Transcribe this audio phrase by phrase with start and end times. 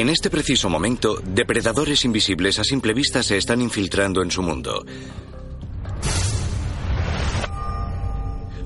[0.00, 4.82] En este preciso momento, depredadores invisibles a simple vista se están infiltrando en su mundo.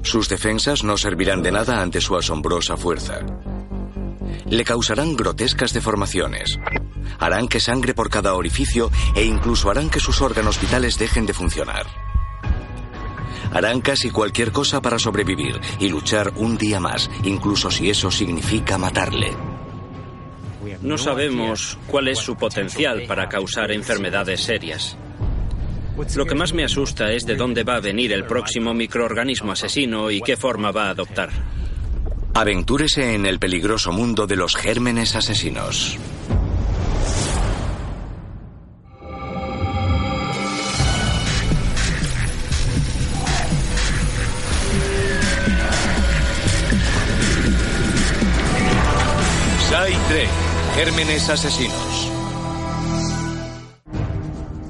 [0.03, 3.19] Sus defensas no servirán de nada ante su asombrosa fuerza.
[4.49, 6.57] Le causarán grotescas deformaciones.
[7.19, 11.35] Harán que sangre por cada orificio e incluso harán que sus órganos vitales dejen de
[11.35, 11.87] funcionar.
[13.53, 18.79] Harán casi cualquier cosa para sobrevivir y luchar un día más, incluso si eso significa
[18.79, 19.54] matarle.
[20.85, 24.99] No sabemos cuál es su potencial para causar enfermedades serias.
[26.15, 30.11] Lo que más me asusta es de dónde va a venir el próximo microorganismo asesino
[30.11, 31.31] y qué forma va a adoptar.
[32.35, 35.97] Aventúrese en el peligroso mundo de los gérmenes asesinos.
[49.71, 50.44] Sai 3.
[50.75, 52.11] Gérmenes asesinos.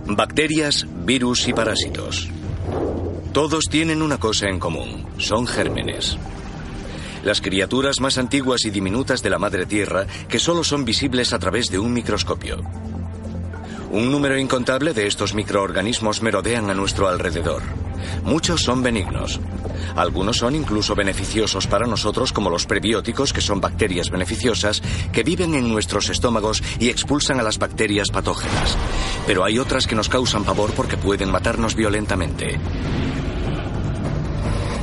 [0.06, 2.28] Bacterias, virus y parásitos.
[3.32, 6.18] Todos tienen una cosa en común, son gérmenes.
[7.24, 11.38] Las criaturas más antiguas y diminutas de la Madre Tierra que solo son visibles a
[11.38, 12.58] través de un microscopio.
[13.94, 17.62] Un número incontable de estos microorganismos merodean a nuestro alrededor.
[18.24, 19.38] Muchos son benignos.
[19.94, 25.54] Algunos son incluso beneficiosos para nosotros como los prebióticos, que son bacterias beneficiosas, que viven
[25.54, 28.76] en nuestros estómagos y expulsan a las bacterias patógenas.
[29.28, 32.58] Pero hay otras que nos causan pavor porque pueden matarnos violentamente.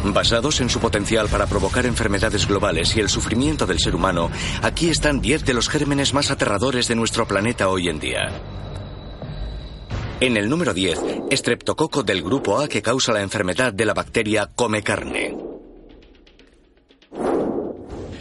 [0.05, 4.31] Basados en su potencial para provocar enfermedades globales y el sufrimiento del ser humano,
[4.61, 8.41] aquí están 10 de los gérmenes más aterradores de nuestro planeta hoy en día.
[10.21, 10.99] En el número 10,
[11.31, 15.35] estreptococo del grupo A que causa la enfermedad de la bacteria come carne.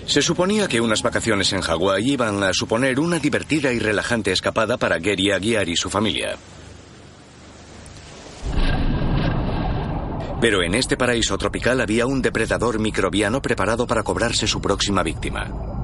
[0.06, 4.78] Se suponía que unas vacaciones en Hawái iban a suponer una divertida y relajante escapada
[4.78, 6.38] para Gary Aguiar y su familia.
[10.40, 15.79] Pero en este paraíso tropical había un depredador microbiano preparado para cobrarse su próxima víctima.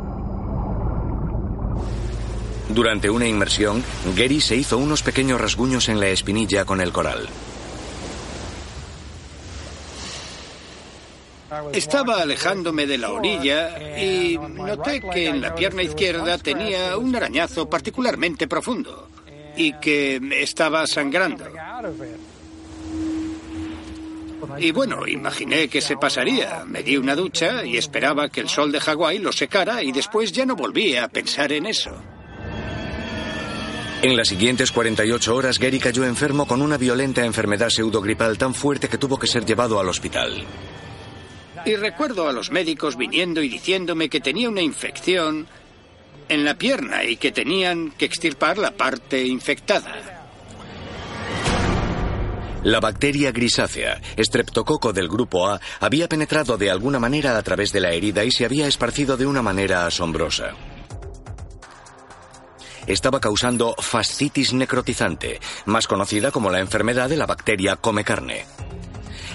[2.69, 3.82] Durante una inmersión,
[4.16, 7.28] Gary se hizo unos pequeños rasguños en la espinilla con el coral.
[11.72, 17.71] Estaba alejándome de la orilla y noté que en la pierna izquierda tenía un arañazo
[17.71, 19.09] particularmente profundo
[19.56, 21.44] y que estaba sangrando.
[24.59, 26.65] Y bueno, imaginé que se pasaría.
[26.66, 30.33] Me di una ducha y esperaba que el sol de Hawái lo secara y después
[30.33, 31.93] ya no volví a pensar en eso.
[34.02, 38.88] En las siguientes 48 horas, Gary cayó enfermo con una violenta enfermedad pseudogripal tan fuerte
[38.88, 40.44] que tuvo que ser llevado al hospital.
[41.64, 45.46] Y recuerdo a los médicos viniendo y diciéndome que tenía una infección
[46.28, 50.26] en la pierna y que tenían que extirpar la parte infectada.
[52.62, 57.80] La bacteria grisácea, estreptococo del grupo A, había penetrado de alguna manera a través de
[57.80, 60.54] la herida y se había esparcido de una manera asombrosa.
[62.86, 68.44] Estaba causando fascitis necrotizante, más conocida como la enfermedad de la bacteria come carne.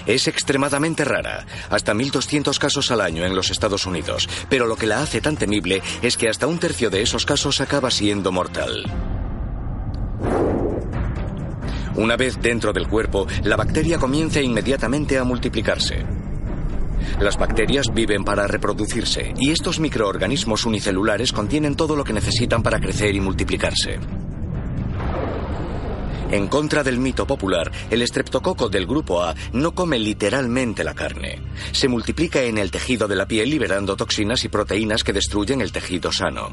[0.06, 4.86] Es extremadamente rara, hasta 1.200 casos al año en los Estados Unidos, pero lo que
[4.86, 8.84] la hace tan temible es que hasta un tercio de esos casos acaba siendo mortal.
[11.94, 16.04] Una vez dentro del cuerpo, la bacteria comienza inmediatamente a multiplicarse.
[17.20, 22.80] Las bacterias viven para reproducirse y estos microorganismos unicelulares contienen todo lo que necesitan para
[22.80, 23.98] crecer y multiplicarse.
[26.32, 31.42] En contra del mito popular, el estreptococo del grupo A no come literalmente la carne.
[31.72, 35.72] Se multiplica en el tejido de la piel liberando toxinas y proteínas que destruyen el
[35.72, 36.50] tejido sano.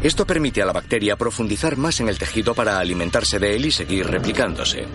[0.00, 3.72] Esto permite a la bacteria profundizar más en el tejido para alimentarse de él y
[3.72, 4.86] seguir replicándose.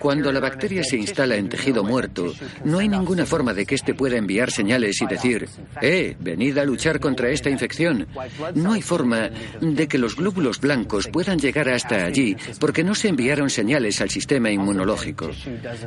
[0.00, 2.32] Cuando la bacteria se instala en tejido muerto,
[2.64, 5.48] no hay ninguna forma de que éste pueda enviar señales y decir,
[5.80, 8.06] eh, venid a luchar contra esta infección.
[8.54, 9.30] No hay forma
[9.60, 14.10] de que los glóbulos blancos puedan llegar hasta allí porque no se enviaron señales al
[14.10, 15.30] sistema inmunológico.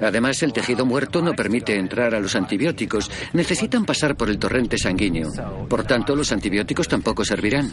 [0.02, 3.10] Además, el tejido muerto no permite entrar a los antibióticos.
[3.34, 5.31] Necesitan pasar por el torrente sanguíneo.
[5.70, 7.72] Por tanto, los antibióticos tampoco servirán.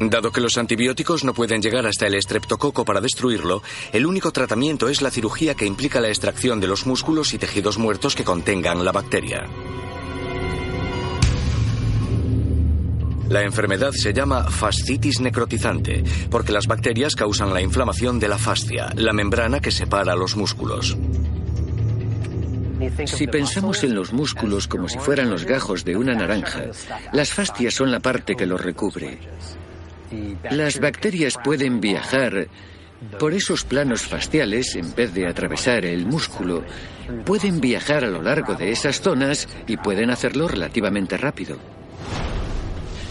[0.00, 3.62] Dado que los antibióticos no pueden llegar hasta el estreptococo para destruirlo,
[3.92, 7.76] el único tratamiento es la cirugía que implica la extracción de los músculos y tejidos
[7.76, 9.46] muertos que contengan la bacteria.
[13.28, 18.90] La enfermedad se llama fascitis necrotizante, porque las bacterias causan la inflamación de la fascia,
[18.96, 20.96] la membrana que separa los músculos.
[23.04, 26.70] Si pensamos en los músculos como si fueran los gajos de una naranja,
[27.12, 29.18] las fascias son la parte que los recubre.
[30.50, 32.48] Las bacterias pueden viajar
[33.18, 36.64] por esos planos faciales en vez de atravesar el músculo.
[37.24, 41.58] Pueden viajar a lo largo de esas zonas y pueden hacerlo relativamente rápido.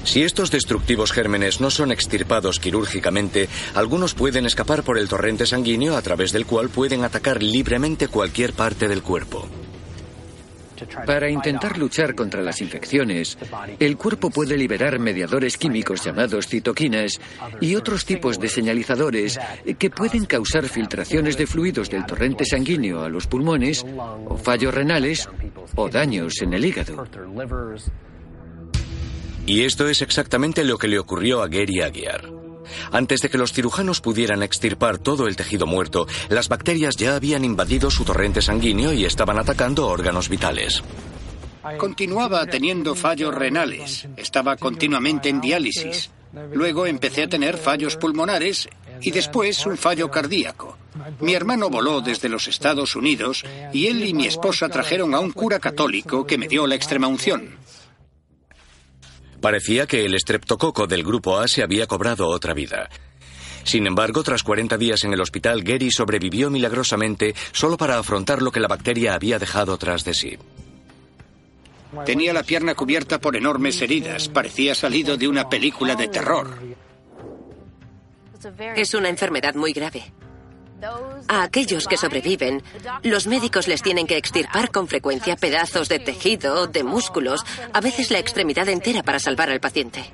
[0.04, 5.96] Si estos destructivos gérmenes no son extirpados quirúrgicamente, algunos pueden escapar por el torrente sanguíneo
[5.96, 9.48] a través del cual pueden atacar libremente cualquier parte del cuerpo.
[11.06, 13.38] Para intentar luchar contra las infecciones,
[13.80, 17.20] el cuerpo puede liberar mediadores químicos llamados citoquinas
[17.62, 19.40] y otros tipos de señalizadores
[19.78, 23.86] que pueden causar filtraciones de fluidos del torrente sanguíneo a los pulmones,
[24.26, 25.30] o fallos renales,
[25.76, 27.06] o daños en el hígado.
[29.46, 32.39] Y esto es exactamente lo que le ocurrió a Gary Aguiar.
[32.92, 37.46] Antes de que los cirujanos pudieran extirpar todo el tejido muerto, las bacterias ya habían
[37.46, 40.84] invadido su torrente sanguíneo y estaban atacando órganos vitales.
[41.78, 46.10] Continuaba teniendo fallos renales, estaba continuamente en diálisis.
[46.54, 48.70] Luego empecé a tener fallos pulmonares
[49.02, 50.78] y después un fallo cardíaco.
[51.20, 53.44] Mi hermano voló desde los Estados Unidos
[53.74, 57.08] y él y mi esposa trajeron a un cura católico que me dio la extrema
[57.08, 57.58] unción.
[59.42, 62.90] Parecía que el estreptococo del grupo A se había cobrado otra vida.
[63.64, 68.52] Sin embargo, tras 40 días en el hospital, Gary sobrevivió milagrosamente solo para afrontar lo
[68.52, 70.38] que la bacteria había dejado tras de sí.
[72.06, 74.28] Tenía la pierna cubierta por enormes heridas.
[74.28, 76.60] Parecía salido de una película de terror.
[78.76, 80.14] Es una enfermedad muy grave.
[81.28, 82.64] A aquellos que sobreviven,
[83.04, 87.44] los médicos les tienen que extirpar con frecuencia pedazos de tejido, de músculos,
[87.74, 90.14] a veces la extremidad entera para salvar al paciente.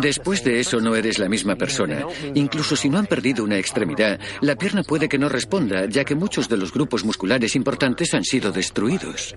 [0.00, 2.06] Después de eso no eres la misma persona.
[2.34, 6.14] Incluso si no han perdido una extremidad, la pierna puede que no responda, ya que
[6.14, 9.34] muchos de los grupos musculares importantes han sido destruidos.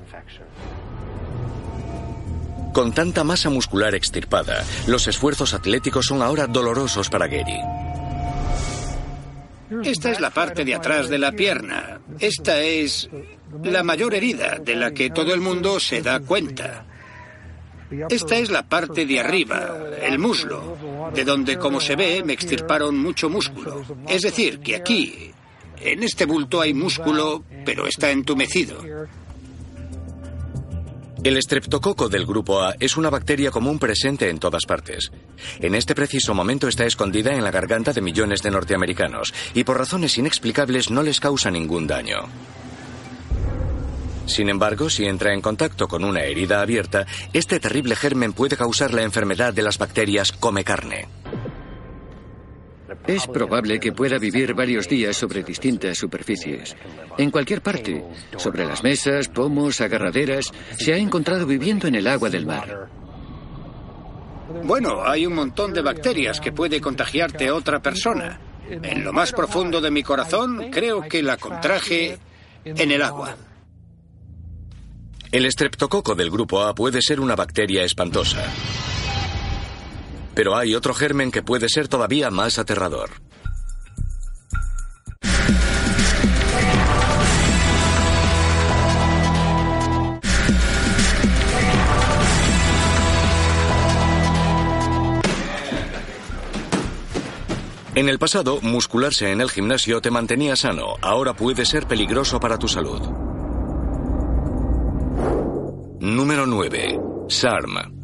[2.73, 7.57] Con tanta masa muscular extirpada, los esfuerzos atléticos son ahora dolorosos para Gary.
[9.83, 11.99] Esta es la parte de atrás de la pierna.
[12.19, 13.09] Esta es
[13.63, 16.85] la mayor herida de la que todo el mundo se da cuenta.
[18.09, 20.77] Esta es la parte de arriba, el muslo,
[21.13, 23.83] de donde, como se ve, me extirparon mucho músculo.
[24.09, 25.31] Es decir, que aquí,
[25.79, 28.83] en este bulto hay músculo, pero está entumecido.
[31.27, 35.11] El estreptococo del grupo A es una bacteria común presente en todas partes.
[35.59, 39.77] En este preciso momento está escondida en la garganta de millones de norteamericanos y por
[39.77, 42.29] razones inexplicables no les causa ningún daño.
[44.25, 48.93] Sin embargo, si entra en contacto con una herida abierta, este terrible germen puede causar
[48.93, 51.09] la enfermedad de las bacterias come carne.
[53.05, 56.75] Es probable que pueda vivir varios días sobre distintas superficies.
[57.17, 58.03] En cualquier parte,
[58.37, 62.89] sobre las mesas, pomos, agarraderas, se ha encontrado viviendo en el agua del mar.
[64.63, 68.39] Bueno, hay un montón de bacterias que puede contagiarte a otra persona.
[68.69, 72.17] En lo más profundo de mi corazón, creo que la contraje
[72.65, 73.35] en el agua.
[75.31, 78.43] El estreptococo del grupo A puede ser una bacteria espantosa.
[80.37, 83.09] Pero hay otro germen que puede ser todavía más aterrador.
[97.95, 100.97] En el pasado, muscularse en el gimnasio te mantenía sano.
[101.01, 103.01] Ahora puede ser peligroso para tu salud.
[105.99, 106.99] Número 9.
[107.27, 107.97] SARM.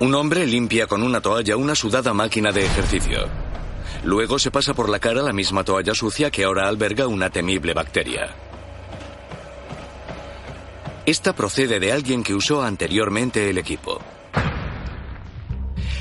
[0.00, 3.28] Un hombre limpia con una toalla una sudada máquina de ejercicio.
[4.02, 7.74] Luego se pasa por la cara la misma toalla sucia que ahora alberga una temible
[7.74, 8.34] bacteria.
[11.04, 14.00] Esta procede de alguien que usó anteriormente el equipo.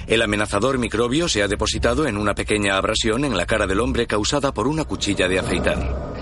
[0.07, 4.07] El amenazador microbio se ha depositado en una pequeña abrasión en la cara del hombre
[4.07, 6.13] causada por una cuchilla de afeitar.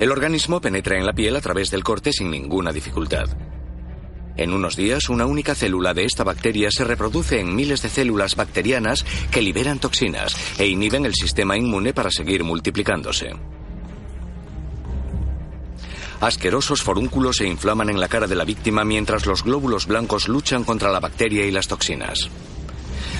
[0.00, 3.28] El organismo penetra en la piel a través del corte sin ninguna dificultad.
[4.36, 8.36] En unos días, una única célula de esta bacteria se reproduce en miles de células
[8.36, 13.30] bacterianas que liberan toxinas e inhiben el sistema inmune para seguir multiplicándose.
[16.20, 20.64] Asquerosos forúnculos se inflaman en la cara de la víctima mientras los glóbulos blancos luchan
[20.64, 22.30] contra la bacteria y las toxinas.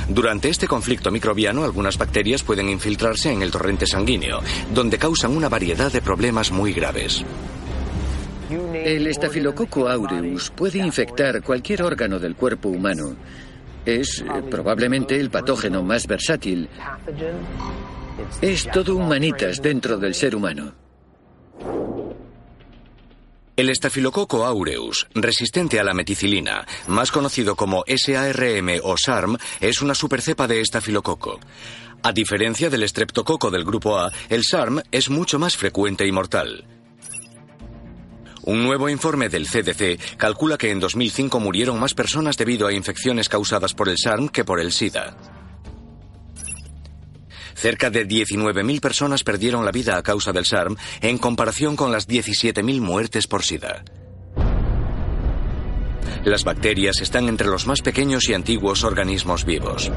[0.09, 4.41] Durante este conflicto microbiano, algunas bacterias pueden infiltrarse en el torrente sanguíneo,
[4.73, 7.25] donde causan una variedad de problemas muy graves.
[8.49, 13.17] El estafilococo aureus puede infectar cualquier órgano del cuerpo humano.
[13.85, 16.69] Es eh, probablemente el patógeno más versátil.
[18.41, 20.75] Es todo un manitas dentro del ser humano.
[23.57, 29.95] El estafilococo aureus, resistente a la meticilina, más conocido como SARM o SARM, es una
[29.95, 31.41] supercepa de estafilococo.
[32.03, 36.65] A diferencia del estreptococo del grupo A, el SARM es mucho más frecuente y mortal.
[38.47, 43.29] Un nuevo informe del CDC calcula que en 2005 murieron más personas debido a infecciones
[43.29, 45.17] causadas por el SARM que por el SIDA.
[47.57, 52.07] Cerca de 19.000 personas perdieron la vida a causa del SARM en comparación con las
[52.07, 53.83] 17.000 muertes por SIDA.
[56.25, 59.91] Las bacterias están entre los más pequeños y antiguos organismos vivos.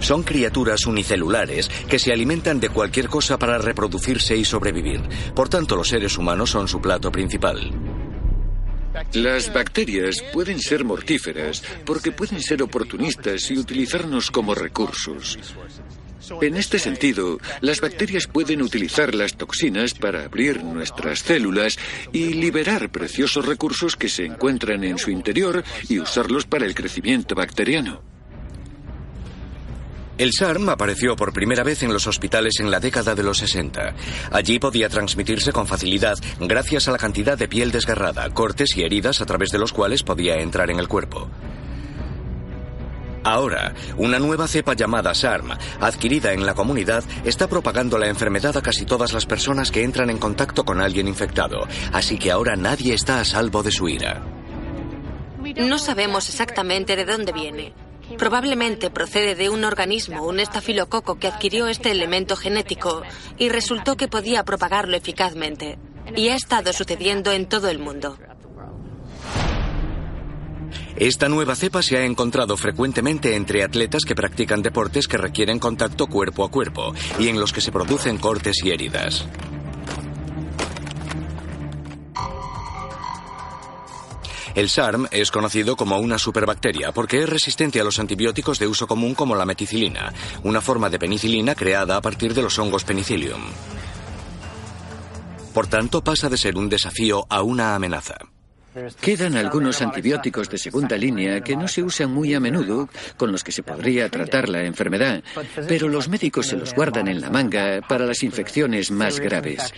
[0.00, 5.02] Son criaturas unicelulares que se alimentan de cualquier cosa para reproducirse y sobrevivir.
[5.34, 7.89] Por tanto, los seres humanos son su plato principal.
[9.12, 15.38] Las bacterias pueden ser mortíferas porque pueden ser oportunistas y utilizarnos como recursos.
[16.40, 21.78] En este sentido, las bacterias pueden utilizar las toxinas para abrir nuestras células
[22.12, 27.34] y liberar preciosos recursos que se encuentran en su interior y usarlos para el crecimiento
[27.34, 28.09] bacteriano.
[30.20, 33.94] El SARM apareció por primera vez en los hospitales en la década de los 60.
[34.30, 39.22] Allí podía transmitirse con facilidad gracias a la cantidad de piel desgarrada, cortes y heridas
[39.22, 41.30] a través de los cuales podía entrar en el cuerpo.
[43.24, 48.62] Ahora, una nueva cepa llamada SARM, adquirida en la comunidad, está propagando la enfermedad a
[48.62, 52.92] casi todas las personas que entran en contacto con alguien infectado, así que ahora nadie
[52.92, 54.22] está a salvo de su ira.
[55.56, 57.89] No sabemos exactamente de dónde viene.
[58.18, 63.02] Probablemente procede de un organismo, un estafilococo, que adquirió este elemento genético
[63.38, 65.78] y resultó que podía propagarlo eficazmente.
[66.16, 68.18] Y ha estado sucediendo en todo el mundo.
[70.96, 76.06] Esta nueva cepa se ha encontrado frecuentemente entre atletas que practican deportes que requieren contacto
[76.06, 79.26] cuerpo a cuerpo y en los que se producen cortes y heridas.
[84.54, 88.86] El SARM es conocido como una superbacteria porque es resistente a los antibióticos de uso
[88.86, 93.42] común como la meticilina, una forma de penicilina creada a partir de los hongos penicillium.
[95.54, 98.16] Por tanto, pasa de ser un desafío a una amenaza.
[99.00, 103.42] Quedan algunos antibióticos de segunda línea que no se usan muy a menudo, con los
[103.42, 105.24] que se podría tratar la enfermedad,
[105.66, 109.72] pero los médicos se los guardan en la manga para las infecciones más graves.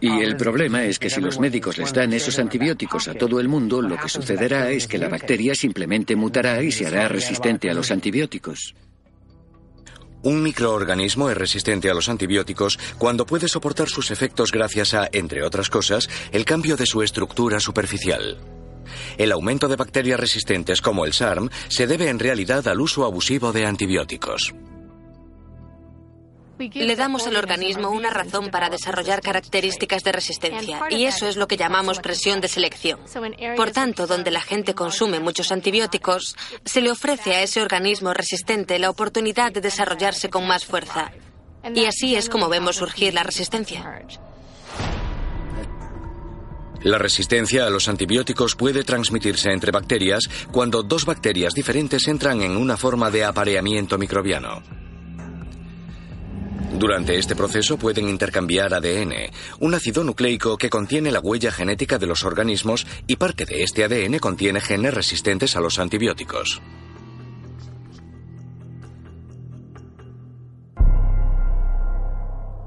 [0.00, 3.48] Y el problema es que si los médicos les dan esos antibióticos a todo el
[3.48, 7.74] mundo, lo que sucederá es que la bacteria simplemente mutará y se hará resistente a
[7.74, 8.74] los antibióticos.
[10.22, 15.42] Un microorganismo es resistente a los antibióticos cuando puede soportar sus efectos gracias a, entre
[15.42, 18.38] otras cosas, el cambio de su estructura superficial.
[19.18, 23.52] El aumento de bacterias resistentes como el SARM se debe en realidad al uso abusivo
[23.52, 24.54] de antibióticos.
[26.58, 31.48] Le damos al organismo una razón para desarrollar características de resistencia y eso es lo
[31.48, 33.00] que llamamos presión de selección.
[33.56, 38.78] Por tanto, donde la gente consume muchos antibióticos, se le ofrece a ese organismo resistente
[38.78, 41.12] la oportunidad de desarrollarse con más fuerza.
[41.74, 44.04] Y así es como vemos surgir la resistencia.
[46.82, 52.56] La resistencia a los antibióticos puede transmitirse entre bacterias cuando dos bacterias diferentes entran en
[52.56, 54.81] una forma de apareamiento microbiano.
[56.82, 59.12] Durante este proceso pueden intercambiar ADN,
[59.60, 63.84] un ácido nucleico que contiene la huella genética de los organismos y parte de este
[63.84, 66.60] ADN contiene genes resistentes a los antibióticos.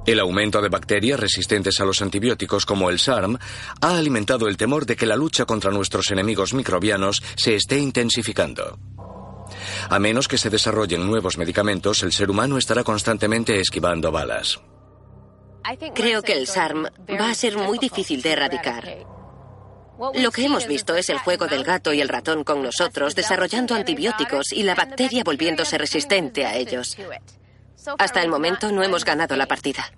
[0.06, 3.38] El aumento de bacterias resistentes a los antibióticos como el SARM
[3.82, 8.80] ha alimentado el temor de que la lucha contra nuestros enemigos microbianos se esté intensificando.
[9.90, 14.60] A menos que se desarrollen nuevos medicamentos, el ser humano estará constantemente esquivando balas.
[15.96, 16.86] Creo que el SARM
[17.20, 18.88] va a ser muy difícil de erradicar.
[20.14, 23.76] Lo que hemos visto es el juego del gato y el ratón con nosotros desarrollando
[23.76, 26.98] antibióticos y la bacteria volviéndose resistente a ellos.
[27.98, 29.92] Hasta el momento no hemos ganado la partida.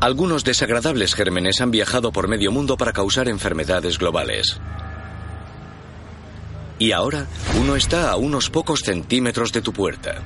[0.00, 4.60] Algunos desagradables gérmenes han viajado por medio mundo para causar enfermedades globales.
[6.84, 7.26] Y ahora
[7.58, 10.22] uno está a unos pocos centímetros de tu puerta.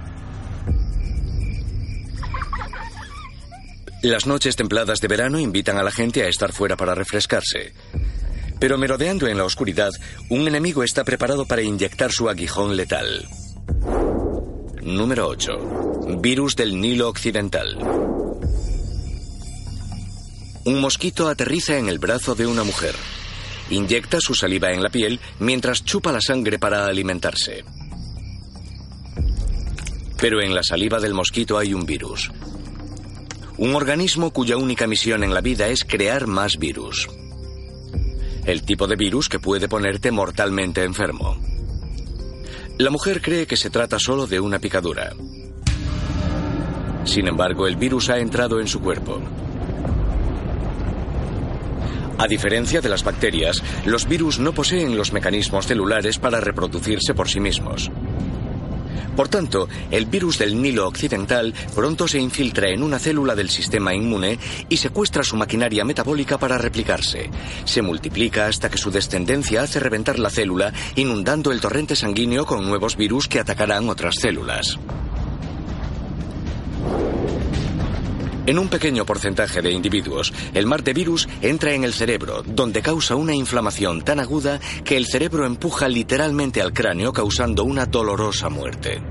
[4.02, 7.74] Las noches templadas de verano invitan a la gente a estar fuera para refrescarse.
[8.58, 9.90] Pero merodeando en la oscuridad,
[10.30, 13.28] un enemigo está preparado para inyectar su aguijón letal.
[14.82, 16.16] Número 8.
[16.18, 17.78] Virus del Nilo Occidental.
[20.64, 22.96] Un mosquito aterriza en el brazo de una mujer.
[23.70, 27.64] Inyecta su saliva en la piel mientras chupa la sangre para alimentarse.
[30.18, 32.30] Pero en la saliva del mosquito hay un virus.
[33.58, 37.08] Un organismo cuya única misión en la vida es crear más virus.
[38.46, 41.38] El tipo de virus que puede ponerte mortalmente enfermo.
[42.78, 45.12] La mujer cree que se trata solo de una picadura.
[47.04, 49.20] Sin embargo, el virus ha entrado en su cuerpo.
[52.18, 57.28] A diferencia de las bacterias, los virus no poseen los mecanismos celulares para reproducirse por
[57.28, 57.92] sí mismos.
[59.14, 63.94] Por tanto, el virus del Nilo Occidental pronto se infiltra en una célula del sistema
[63.94, 67.30] inmune y secuestra su maquinaria metabólica para replicarse.
[67.64, 72.64] Se multiplica hasta que su descendencia hace reventar la célula, inundando el torrente sanguíneo con
[72.64, 74.78] nuevos virus que atacarán otras células.
[78.48, 82.80] En un pequeño porcentaje de individuos, el mar de virus entra en el cerebro, donde
[82.80, 88.48] causa una inflamación tan aguda que el cerebro empuja literalmente al cráneo, causando una dolorosa
[88.48, 89.02] muerte.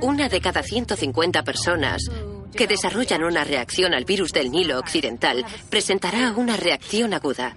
[0.00, 2.02] Una de cada 150 personas
[2.56, 7.54] que desarrollan una reacción al virus del Nilo Occidental presentará una reacción aguda.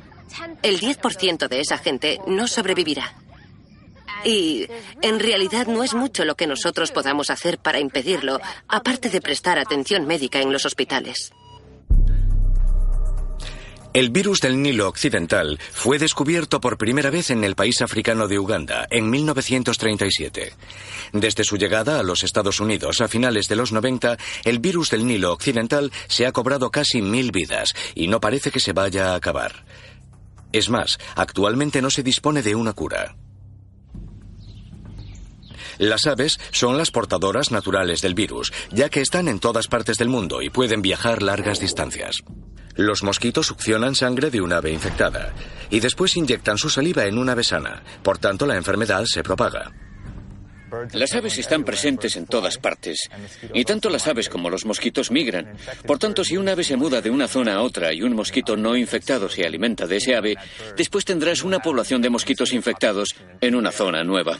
[0.62, 3.15] El 10% de esa gente no sobrevivirá.
[4.28, 4.68] Y
[5.02, 9.58] en realidad no es mucho lo que nosotros podamos hacer para impedirlo, aparte de prestar
[9.58, 11.32] atención médica en los hospitales.
[13.94, 18.38] El virus del Nilo Occidental fue descubierto por primera vez en el país africano de
[18.38, 20.52] Uganda en 1937.
[21.14, 25.08] Desde su llegada a los Estados Unidos a finales de los 90, el virus del
[25.08, 29.16] Nilo Occidental se ha cobrado casi mil vidas y no parece que se vaya a
[29.16, 29.63] acabar.
[30.52, 33.16] Es más, actualmente no se dispone de una cura.
[35.78, 40.10] Las aves son las portadoras naturales del virus, ya que están en todas partes del
[40.10, 42.24] mundo y pueden viajar largas distancias.
[42.76, 45.34] Los mosquitos succionan sangre de un ave infectada
[45.70, 49.72] y después inyectan su saliva en una ave sana, por tanto la enfermedad se propaga.
[50.92, 53.10] Las aves están presentes en todas partes,
[53.54, 55.54] y tanto las aves como los mosquitos migran.
[55.86, 58.58] Por tanto, si un ave se muda de una zona a otra y un mosquito
[58.58, 60.36] no infectado se alimenta de ese ave,
[60.76, 64.38] después tendrás una población de mosquitos infectados en una zona nueva.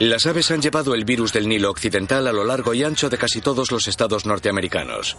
[0.00, 3.18] Las aves han llevado el virus del Nilo Occidental a lo largo y ancho de
[3.18, 5.18] casi todos los estados norteamericanos.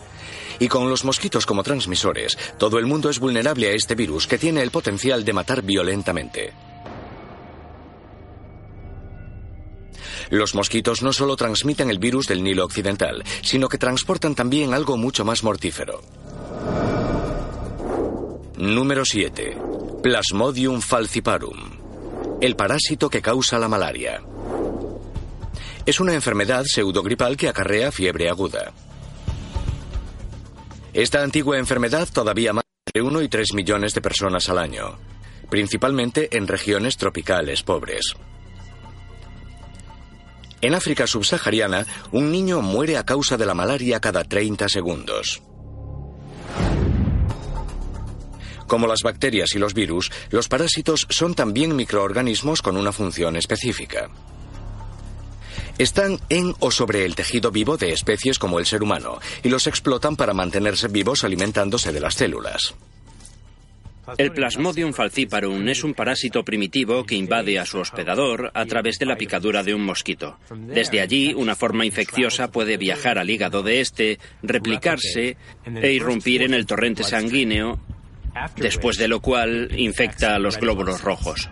[0.57, 4.39] Y con los mosquitos como transmisores, todo el mundo es vulnerable a este virus que
[4.39, 6.51] tiene el potencial de matar violentamente.
[10.31, 14.97] Los mosquitos no solo transmiten el virus del Nilo Occidental, sino que transportan también algo
[14.97, 16.01] mucho más mortífero.
[18.57, 19.57] Número 7.
[20.01, 21.80] Plasmodium falciparum.
[22.41, 24.23] El parásito que causa la malaria.
[25.85, 28.73] Es una enfermedad pseudogripal que acarrea fiebre aguda.
[30.91, 34.97] Esta antigua enfermedad todavía mata entre 1 y 3 millones de personas al año,
[35.51, 38.15] principalmente en regiones tropicales pobres.
[40.61, 45.43] En África subsahariana, un niño muere a causa de la malaria cada 30 segundos.
[48.71, 54.09] Como las bacterias y los virus, los parásitos son también microorganismos con una función específica.
[55.77, 59.67] Están en o sobre el tejido vivo de especies como el ser humano y los
[59.67, 62.73] explotan para mantenerse vivos alimentándose de las células.
[64.17, 69.05] El Plasmodium falciparum es un parásito primitivo que invade a su hospedador a través de
[69.05, 70.39] la picadura de un mosquito.
[70.49, 76.53] Desde allí, una forma infecciosa puede viajar al hígado de este, replicarse e irrumpir en
[76.53, 77.77] el torrente sanguíneo,
[78.55, 81.49] después de lo cual infecta a los glóbulos rojos.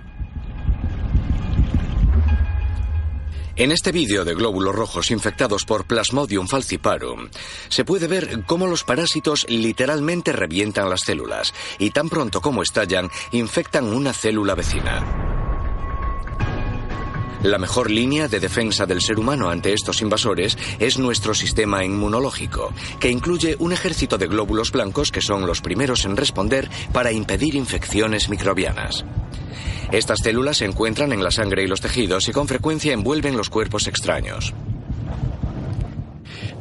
[3.59, 7.27] En este vídeo de glóbulos rojos infectados por Plasmodium falciparum,
[7.67, 13.09] se puede ver cómo los parásitos literalmente revientan las células y tan pronto como estallan,
[13.33, 15.38] infectan una célula vecina.
[17.43, 22.73] La mejor línea de defensa del ser humano ante estos invasores es nuestro sistema inmunológico,
[22.99, 27.55] que incluye un ejército de glóbulos blancos que son los primeros en responder para impedir
[27.55, 29.05] infecciones microbianas.
[29.91, 33.49] Estas células se encuentran en la sangre y los tejidos y con frecuencia envuelven los
[33.49, 34.53] cuerpos extraños.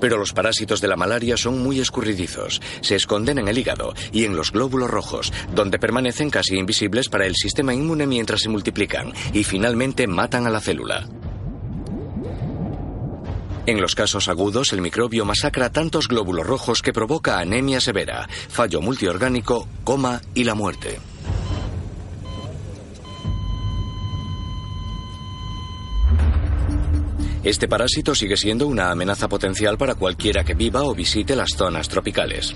[0.00, 2.60] Pero los parásitos de la malaria son muy escurridizos.
[2.80, 7.26] Se esconden en el hígado y en los glóbulos rojos, donde permanecen casi invisibles para
[7.26, 11.08] el sistema inmune mientras se multiplican y finalmente matan a la célula.
[13.68, 18.80] En los casos agudos, el microbio masacra tantos glóbulos rojos que provoca anemia severa, fallo
[18.80, 20.98] multiorgánico, coma y la muerte.
[27.48, 31.88] Este parásito sigue siendo una amenaza potencial para cualquiera que viva o visite las zonas
[31.88, 32.54] tropicales.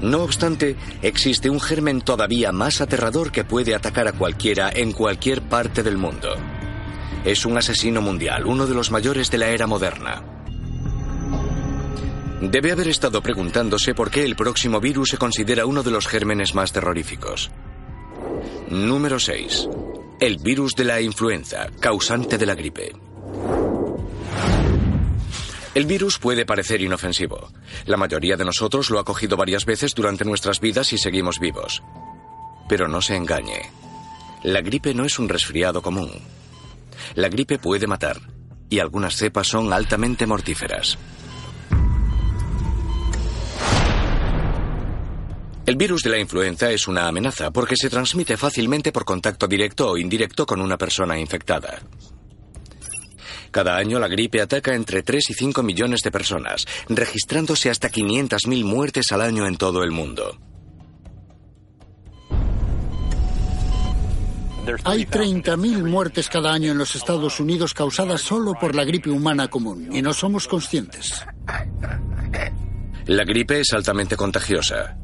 [0.00, 5.42] No obstante, existe un germen todavía más aterrador que puede atacar a cualquiera en cualquier
[5.42, 6.36] parte del mundo.
[7.24, 10.22] Es un asesino mundial, uno de los mayores de la era moderna.
[12.40, 16.54] Debe haber estado preguntándose por qué el próximo virus se considera uno de los gérmenes
[16.54, 17.50] más terroríficos.
[18.72, 19.68] Número 6.
[20.18, 22.90] El virus de la influenza, causante de la gripe.
[25.74, 27.52] El virus puede parecer inofensivo.
[27.84, 31.82] La mayoría de nosotros lo ha cogido varias veces durante nuestras vidas y seguimos vivos.
[32.66, 33.70] Pero no se engañe.
[34.42, 36.10] La gripe no es un resfriado común.
[37.14, 38.22] La gripe puede matar,
[38.70, 40.96] y algunas cepas son altamente mortíferas.
[45.64, 49.90] El virus de la influenza es una amenaza porque se transmite fácilmente por contacto directo
[49.90, 51.80] o indirecto con una persona infectada.
[53.52, 58.64] Cada año la gripe ataca entre 3 y 5 millones de personas, registrándose hasta 500.000
[58.64, 60.36] muertes al año en todo el mundo.
[64.84, 69.48] Hay 30.000 muertes cada año en los Estados Unidos causadas solo por la gripe humana
[69.48, 71.24] común y no somos conscientes.
[73.06, 74.96] La gripe es altamente contagiosa.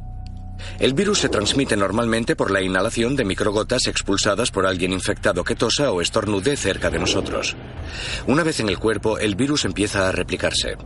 [0.78, 5.54] El virus se transmite normalmente por la inhalación de microgotas expulsadas por alguien infectado que
[5.54, 7.56] tosa o estornude cerca de nosotros.
[8.26, 10.76] Una vez en el cuerpo, el virus empieza a replicarse.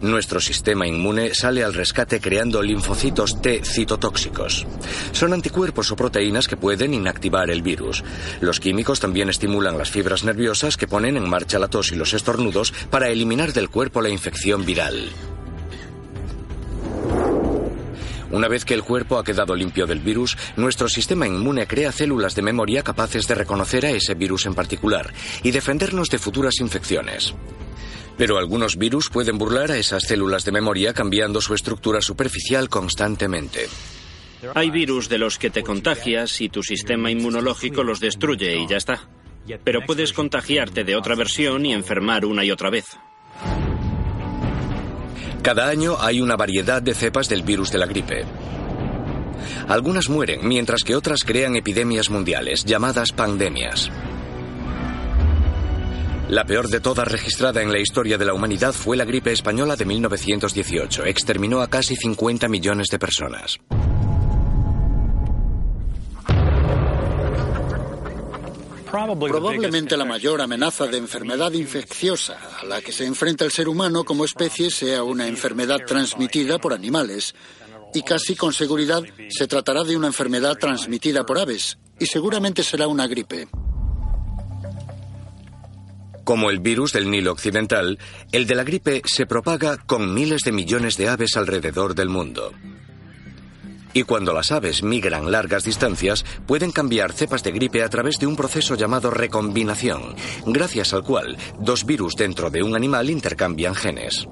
[0.00, 4.66] Nuestro sistema inmune sale al rescate creando linfocitos T citotóxicos.
[5.12, 8.04] Son anticuerpos o proteínas que pueden inactivar el virus.
[8.40, 12.14] Los químicos también estimulan las fibras nerviosas que ponen en marcha la tos y los
[12.14, 15.10] estornudos para eliminar del cuerpo la infección viral.
[18.36, 22.34] Una vez que el cuerpo ha quedado limpio del virus, nuestro sistema inmune crea células
[22.34, 25.10] de memoria capaces de reconocer a ese virus en particular
[25.42, 27.34] y defendernos de futuras infecciones.
[28.18, 33.68] Pero algunos virus pueden burlar a esas células de memoria cambiando su estructura superficial constantemente.
[34.54, 38.76] Hay virus de los que te contagias y tu sistema inmunológico los destruye y ya
[38.76, 39.08] está.
[39.64, 42.98] Pero puedes contagiarte de otra versión y enfermar una y otra vez.
[45.46, 48.24] Cada año hay una variedad de cepas del virus de la gripe.
[49.68, 53.88] Algunas mueren, mientras que otras crean epidemias mundiales, llamadas pandemias.
[56.28, 59.76] La peor de todas registrada en la historia de la humanidad fue la gripe española
[59.76, 61.04] de 1918.
[61.04, 63.60] Exterminó a casi 50 millones de personas.
[68.96, 74.04] Probablemente la mayor amenaza de enfermedad infecciosa a la que se enfrenta el ser humano
[74.04, 77.34] como especie sea una enfermedad transmitida por animales.
[77.92, 81.78] Y casi con seguridad se tratará de una enfermedad transmitida por aves.
[81.98, 83.48] Y seguramente será una gripe.
[86.24, 87.98] Como el virus del Nilo Occidental,
[88.32, 92.52] el de la gripe se propaga con miles de millones de aves alrededor del mundo.
[93.96, 98.26] Y cuando las aves migran largas distancias, pueden cambiar cepas de gripe a través de
[98.26, 104.28] un proceso llamado recombinación, gracias al cual dos virus dentro de un animal intercambian genes.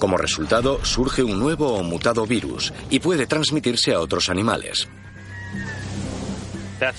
[0.00, 4.88] Como resultado, surge un nuevo o mutado virus y puede transmitirse a otros animales.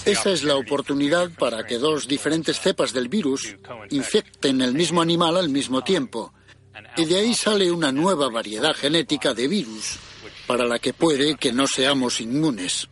[0.05, 3.57] Esa es la oportunidad para que dos diferentes cepas del virus
[3.89, 6.31] infecten el mismo animal al mismo tiempo.
[6.95, 9.99] Y de ahí sale una nueva variedad genética de virus
[10.47, 12.89] para la que puede que no seamos inmunes.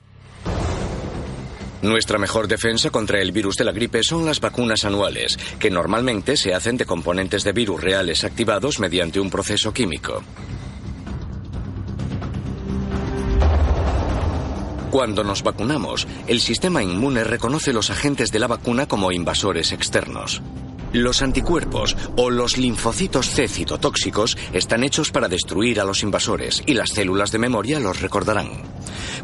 [1.82, 6.36] Nuestra mejor defensa contra el virus de la gripe son las vacunas anuales, que normalmente
[6.36, 10.24] se hacen de componentes de virus reales activados mediante un proceso químico.
[14.90, 20.42] Cuando nos vacunamos, el sistema inmune reconoce los agentes de la vacuna como invasores externos.
[20.96, 26.74] Los anticuerpos o los linfocitos C citotóxicos están hechos para destruir a los invasores y
[26.74, 28.64] las células de memoria los recordarán.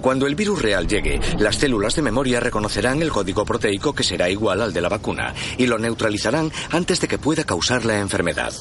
[0.02, 4.30] Cuando el virus real llegue, las células de memoria reconocerán el código proteico que será
[4.30, 8.52] igual al de la vacuna y lo neutralizarán antes de que pueda causar la enfermedad.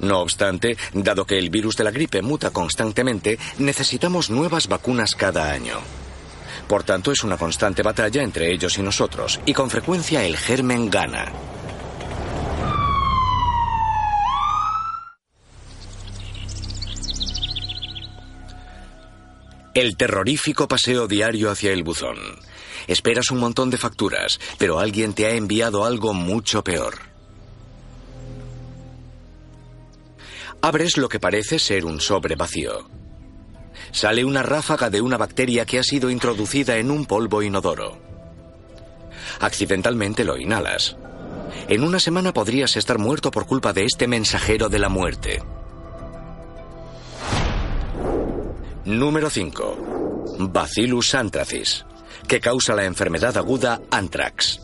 [0.00, 5.50] No obstante, dado que el virus de la gripe muta constantemente, necesitamos nuevas vacunas cada
[5.50, 5.78] año.
[6.68, 10.90] Por tanto, es una constante batalla entre ellos y nosotros, y con frecuencia el germen
[10.90, 11.32] gana.
[19.80, 22.18] El terrorífico paseo diario hacia el buzón.
[22.86, 26.98] Esperas un montón de facturas, pero alguien te ha enviado algo mucho peor.
[30.60, 32.90] Abres lo que parece ser un sobre vacío.
[33.90, 37.98] Sale una ráfaga de una bacteria que ha sido introducida en un polvo inodoro.
[39.40, 40.98] Accidentalmente lo inhalas.
[41.70, 45.42] En una semana podrías estar muerto por culpa de este mensajero de la muerte.
[48.84, 50.36] Número 5.
[50.38, 51.84] Bacillus anthracis,
[52.26, 54.60] que causa la enfermedad aguda anthrax.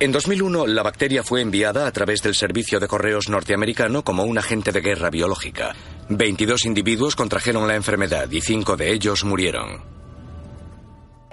[0.00, 4.38] En 2001, la bacteria fue enviada a través del servicio de correos norteamericano como un
[4.38, 5.74] agente de guerra biológica.
[6.08, 9.82] 22 individuos contrajeron la enfermedad y 5 de ellos murieron.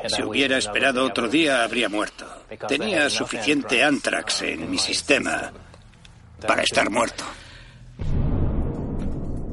[0.08, 2.25] Si hubiera esperado otro día, habría muerto.
[2.67, 5.51] Tenía suficiente anthrax en mi sistema
[6.47, 7.23] para estar muerto.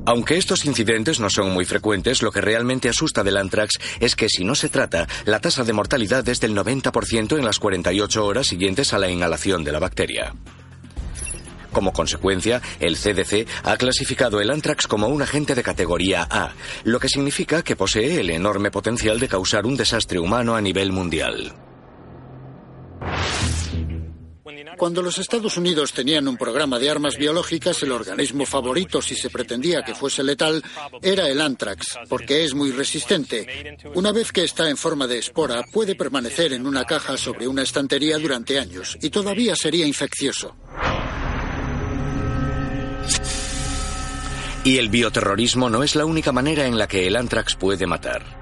[0.04, 4.28] Aunque estos incidentes no son muy frecuentes, lo que realmente asusta del anthrax es que
[4.28, 8.48] si no se trata, la tasa de mortalidad es del 90% en las 48 horas
[8.48, 10.34] siguientes a la inhalación de la bacteria.
[11.70, 16.98] Como consecuencia, el CDC ha clasificado el anthrax como un agente de categoría A, lo
[16.98, 21.54] que significa que posee el enorme potencial de causar un desastre humano a nivel mundial.
[24.82, 29.30] Cuando los Estados Unidos tenían un programa de armas biológicas, el organismo favorito, si se
[29.30, 30.60] pretendía que fuese letal,
[31.00, 33.78] era el anthrax, porque es muy resistente.
[33.94, 37.62] Una vez que está en forma de espora, puede permanecer en una caja sobre una
[37.62, 40.56] estantería durante años y todavía sería infeccioso.
[44.64, 48.41] Y el bioterrorismo no es la única manera en la que el anthrax puede matar.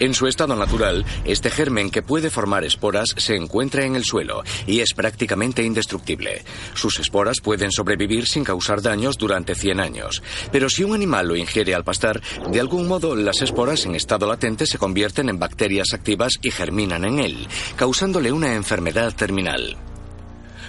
[0.00, 4.42] En su estado natural, este germen que puede formar esporas se encuentra en el suelo
[4.66, 6.44] y es prácticamente indestructible.
[6.74, 11.36] Sus esporas pueden sobrevivir sin causar daños durante 100 años, pero si un animal lo
[11.36, 15.92] ingiere al pastar, de algún modo las esporas en estado latente se convierten en bacterias
[15.92, 19.76] activas y germinan en él, causándole una enfermedad terminal.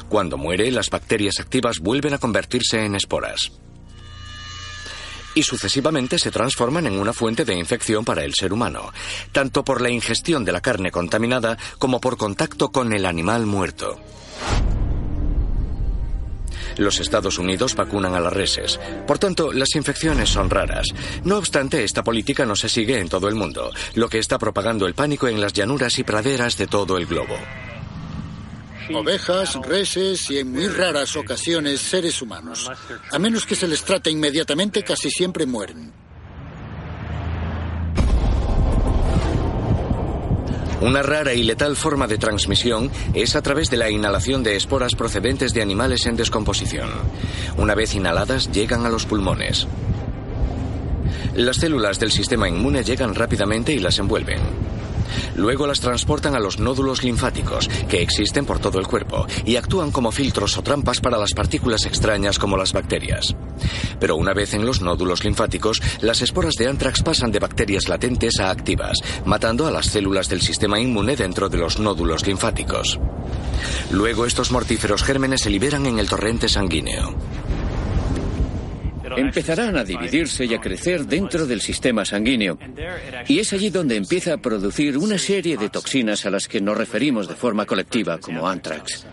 [0.07, 3.51] Cuando muere, las bacterias activas vuelven a convertirse en esporas
[5.36, 8.91] y sucesivamente se transforman en una fuente de infección para el ser humano,
[9.32, 14.00] tanto por la ingestión de la carne contaminada como por contacto con el animal muerto.
[16.78, 18.80] Los Estados Unidos vacunan a las reses.
[19.08, 20.88] Por tanto, las infecciones son raras.
[21.24, 24.86] No obstante, esta política no se sigue en todo el mundo, lo que está propagando
[24.88, 27.38] el pánico en las llanuras y praderas de todo el globo.
[28.93, 32.69] Ovejas, reses y en muy raras ocasiones seres humanos.
[33.12, 35.91] A menos que se les trate inmediatamente, casi siempre mueren.
[40.82, 44.93] Una rara y letal forma de transmisión es a través de la inhalación de esporas
[44.93, 46.89] procedentes de animales en descomposición.
[47.58, 49.67] Una vez inhaladas llegan a los pulmones.
[51.36, 54.74] Las células del sistema inmune llegan rápidamente y las envuelven.
[55.36, 59.91] Luego las transportan a los nódulos linfáticos, que existen por todo el cuerpo, y actúan
[59.91, 63.36] como filtros o trampas para las partículas extrañas como las bacterias.
[63.99, 68.39] Pero una vez en los nódulos linfáticos, las esporas de anthrax pasan de bacterias latentes
[68.39, 72.99] a activas, matando a las células del sistema inmune dentro de los nódulos linfáticos.
[73.91, 77.15] Luego estos mortíferos gérmenes se liberan en el torrente sanguíneo
[79.17, 82.57] empezarán a dividirse y a crecer dentro del sistema sanguíneo.
[83.27, 86.77] Y es allí donde empieza a producir una serie de toxinas a las que nos
[86.77, 89.05] referimos de forma colectiva como anthrax,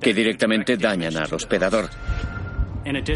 [0.00, 1.90] que directamente dañan al hospedador.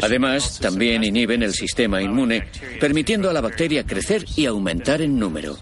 [0.01, 2.47] Además, también inhiben el sistema inmune,
[2.79, 5.57] permitiendo a la bacteria crecer y aumentar en número.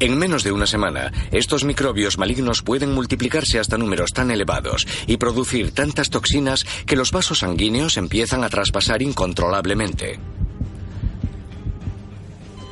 [0.00, 5.16] En menos de una semana, estos microbios malignos pueden multiplicarse hasta números tan elevados y
[5.16, 10.18] producir tantas toxinas que los vasos sanguíneos empiezan a traspasar incontrolablemente.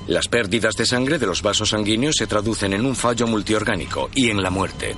[0.09, 4.31] Las pérdidas de sangre de los vasos sanguíneos se traducen en un fallo multiorgánico y
[4.31, 4.97] en la muerte.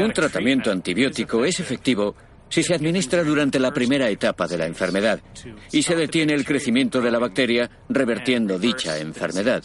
[0.00, 2.16] Un tratamiento antibiótico es efectivo
[2.48, 5.20] si se administra durante la primera etapa de la enfermedad
[5.72, 9.62] y se detiene el crecimiento de la bacteria revertiendo dicha enfermedad.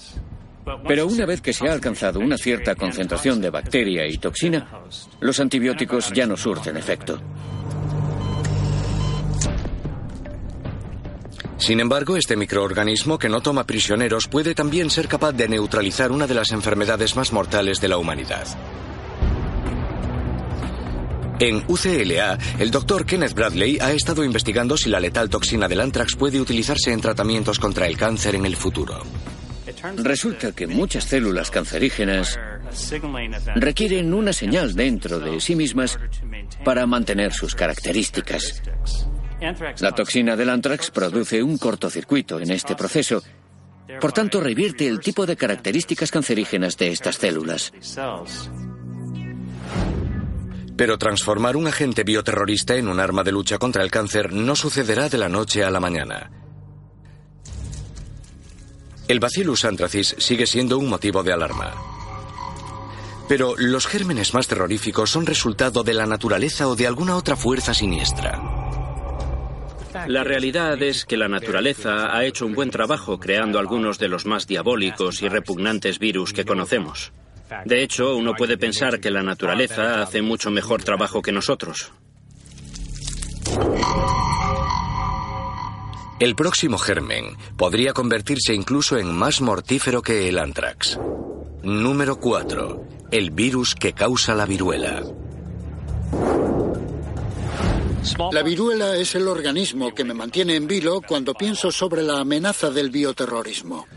[0.88, 4.68] Pero una vez que se ha alcanzado una cierta concentración de bacteria y toxina,
[5.20, 7.20] los antibióticos ya no surten efecto.
[11.58, 16.28] Sin embargo, este microorganismo que no toma prisioneros puede también ser capaz de neutralizar una
[16.28, 18.46] de las enfermedades más mortales de la humanidad.
[21.44, 26.16] En UCLA, el doctor Kenneth Bradley ha estado investigando si la letal toxina del anthrax
[26.16, 29.04] puede utilizarse en tratamientos contra el cáncer en el futuro.
[29.98, 32.40] Resulta que muchas células cancerígenas
[33.56, 36.00] requieren una señal dentro de sí mismas
[36.64, 38.64] para mantener sus características.
[39.82, 43.22] La toxina del anthrax produce un cortocircuito en este proceso.
[44.00, 47.74] Por tanto, revierte el tipo de características cancerígenas de estas células.
[50.76, 55.10] Pero transformar un agente bioterrorista en un arma de lucha contra el cáncer no sucederá
[55.10, 56.32] de la noche a la mañana.
[59.08, 61.74] El Bacillus anthracis sigue siendo un motivo de alarma.
[63.28, 67.74] Pero los gérmenes más terroríficos son resultado de la naturaleza o de alguna otra fuerza
[67.74, 68.42] siniestra.
[70.08, 74.26] La realidad es que la naturaleza ha hecho un buen trabajo creando algunos de los
[74.26, 77.14] más diabólicos y repugnantes virus que conocemos.
[77.66, 81.92] De hecho, uno puede pensar que la naturaleza hace mucho mejor trabajo que nosotros.
[86.20, 91.00] El próximo germen podría convertirse incluso en más mortífero que el anthrax.
[91.64, 92.88] Número 4.
[93.12, 95.04] El virus que causa la viruela.
[98.32, 102.70] La viruela es el organismo que me mantiene en vilo cuando pienso sobre la amenaza
[102.70, 103.88] del bioterrorismo.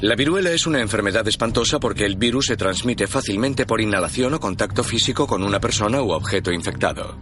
[0.00, 4.38] La viruela es una enfermedad espantosa porque el virus se transmite fácilmente por inhalación o
[4.38, 7.16] contacto físico con una persona u objeto infectado.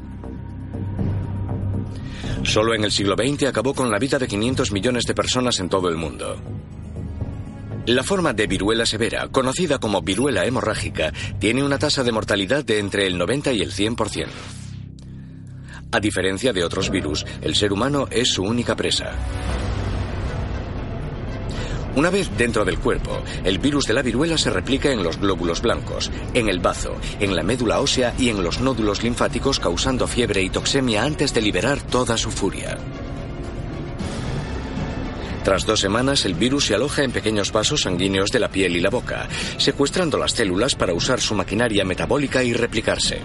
[2.43, 5.71] Solo en el siglo XX acabó con la vida de 500 millones de personas en
[5.71, 6.37] todo el mundo.
[7.87, 12.79] La forma de viruela severa, conocida como viruela hemorrágica, tiene una tasa de mortalidad de
[12.79, 14.27] entre el 90 y el 100%.
[15.93, 19.17] A diferencia de otros virus, el ser humano es su única presa.
[21.97, 25.63] Una vez dentro del cuerpo, el virus de la viruela se replica en los glóbulos
[25.63, 30.43] blancos, en el bazo, en la médula ósea y en los nódulos linfáticos causando fiebre
[30.43, 32.77] y toxemia antes de liberar toda su furia.
[35.43, 38.81] Tras dos semanas, el virus se aloja en pequeños vasos sanguíneos de la piel y
[38.81, 43.21] la boca, secuestrando las células para usar su maquinaria metabólica y replicarse.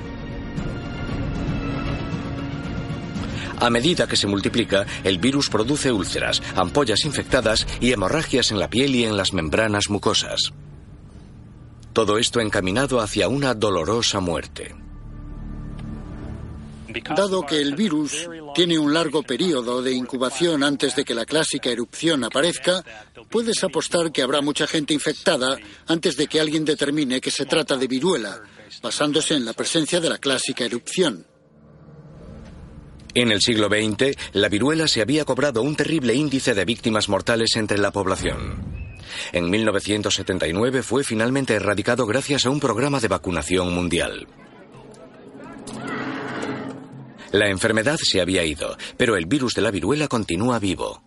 [3.61, 8.71] A medida que se multiplica, el virus produce úlceras, ampollas infectadas y hemorragias en la
[8.71, 10.51] piel y en las membranas mucosas.
[11.93, 14.73] Todo esto encaminado hacia una dolorosa muerte.
[17.15, 21.69] Dado que el virus tiene un largo periodo de incubación antes de que la clásica
[21.69, 22.83] erupción aparezca,
[23.29, 27.77] puedes apostar que habrá mucha gente infectada antes de que alguien determine que se trata
[27.77, 28.41] de viruela,
[28.81, 31.30] basándose en la presencia de la clásica erupción.
[33.13, 37.55] En el siglo XX, la viruela se había cobrado un terrible índice de víctimas mortales
[37.55, 38.81] entre la población.
[39.33, 44.27] En 1979 fue finalmente erradicado gracias a un programa de vacunación mundial.
[47.31, 51.01] La enfermedad se había ido, pero el virus de la viruela continúa vivo.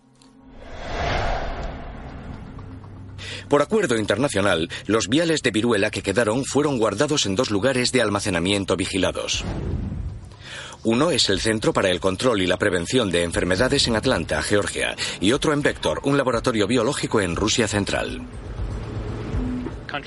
[3.49, 8.01] Por acuerdo internacional, los viales de viruela que quedaron fueron guardados en dos lugares de
[8.01, 9.43] almacenamiento vigilados.
[10.85, 14.95] Uno es el Centro para el Control y la Prevención de Enfermedades en Atlanta, Georgia,
[15.19, 18.21] y otro en Vector, un laboratorio biológico en Rusia Central.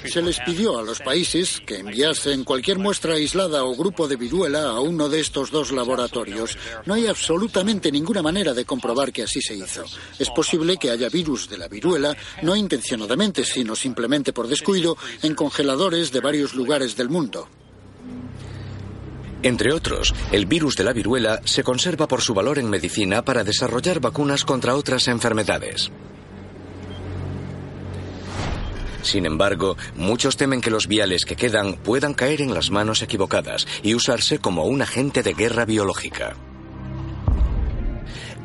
[0.04, 4.68] Se les pidió a los países que enviasen cualquier muestra aislada o grupo de viruela
[4.68, 6.56] a uno de estos dos laboratorios.
[6.86, 9.82] No hay absolutamente ninguna manera de comprobar que así se hizo.
[10.16, 15.34] Es posible que haya virus de la viruela, no intencionadamente, sino simplemente por descuido, en
[15.34, 17.48] congeladores de varios lugares del mundo.
[19.42, 23.44] Entre otros, el virus de la viruela se conserva por su valor en medicina para
[23.44, 25.92] desarrollar vacunas contra otras enfermedades.
[29.02, 33.66] Sin embargo, muchos temen que los viales que quedan puedan caer en las manos equivocadas
[33.82, 36.36] y usarse como un agente de guerra biológica.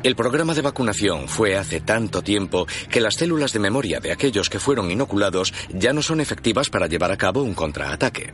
[0.04, 4.48] El programa de vacunación fue hace tanto tiempo que las células de memoria de aquellos
[4.48, 8.32] que fueron inoculados ya no son efectivas para llevar a cabo un contraataque.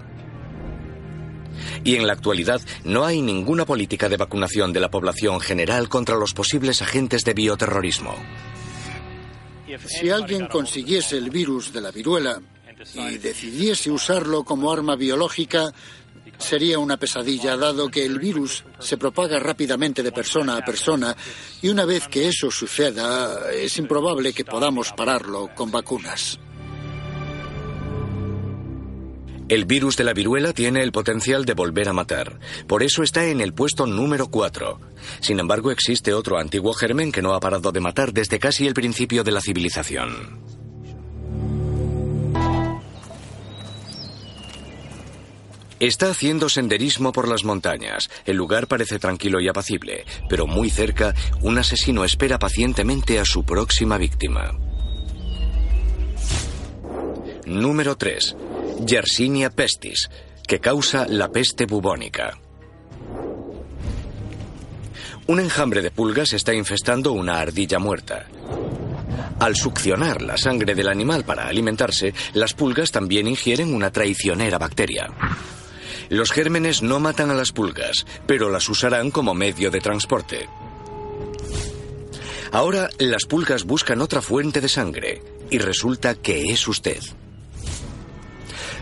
[1.84, 6.16] Y en la actualidad no hay ninguna política de vacunación de la población general contra
[6.16, 8.14] los posibles agentes de bioterrorismo.
[9.86, 12.40] Si alguien consiguiese el virus de la viruela
[12.94, 15.72] y decidiese usarlo como arma biológica,
[16.38, 21.16] sería una pesadilla dado que el virus se propaga rápidamente de persona a persona
[21.62, 26.38] y una vez que eso suceda es improbable que podamos pararlo con vacunas.
[29.50, 32.38] El virus de la viruela tiene el potencial de volver a matar.
[32.68, 34.78] Por eso está en el puesto número 4.
[35.18, 38.74] Sin embargo, existe otro antiguo germen que no ha parado de matar desde casi el
[38.74, 40.38] principio de la civilización.
[45.80, 48.08] Está haciendo senderismo por las montañas.
[48.26, 53.42] El lugar parece tranquilo y apacible, pero muy cerca, un asesino espera pacientemente a su
[53.42, 54.52] próxima víctima.
[57.46, 58.36] Número 3.
[58.86, 60.08] Yersinia pestis,
[60.46, 62.38] que causa la peste bubónica.
[65.26, 68.26] Un enjambre de pulgas está infestando una ardilla muerta.
[69.38, 75.10] Al succionar la sangre del animal para alimentarse, las pulgas también ingieren una traicionera bacteria.
[76.08, 80.48] Los gérmenes no matan a las pulgas, pero las usarán como medio de transporte.
[82.50, 87.00] Ahora las pulgas buscan otra fuente de sangre y resulta que es usted.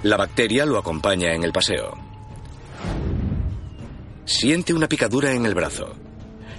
[0.02, 1.92] La bacteria lo acompaña en el paseo.
[4.24, 5.92] Siente una picadura en el brazo.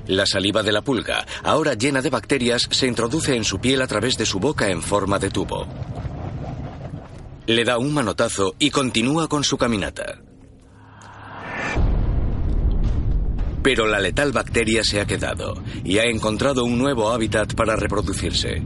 [0.08, 3.88] La saliva de la pulga, ahora llena de bacterias, se introduce en su piel a
[3.88, 5.68] través de su boca en forma de tubo.
[7.46, 10.20] Le da un manotazo y continúa con su caminata.
[13.64, 18.64] Pero la letal bacteria se ha quedado y ha encontrado un nuevo hábitat para reproducirse.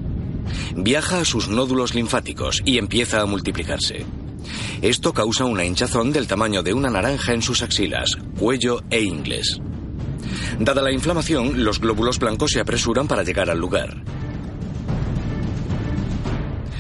[0.76, 4.06] Viaja a sus nódulos linfáticos y empieza a multiplicarse.
[4.84, 9.58] Esto causa una hinchazón del tamaño de una naranja en sus axilas, cuello e ingles.
[10.60, 14.04] Dada la inflamación, los glóbulos blancos se apresuran para llegar al lugar.